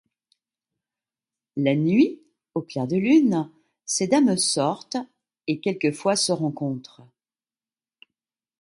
[1.57, 2.23] La nuit,
[2.55, 3.51] au clair de lune,
[3.85, 4.97] ces dames sortent,
[5.45, 7.03] et quelquefois se rencontrent.